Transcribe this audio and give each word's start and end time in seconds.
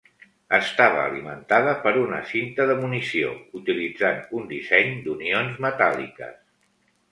Estava 0.57 1.01
alimentada 1.09 1.75
per 1.83 1.91
una 2.05 2.21
cinta 2.31 2.67
de 2.71 2.79
munició, 2.79 3.29
utilitzant 3.61 4.25
un 4.41 4.51
disseny 4.57 4.99
d'unions 5.07 5.63
metàl·liques. 5.69 6.45